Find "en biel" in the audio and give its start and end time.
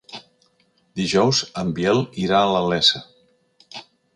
1.65-2.01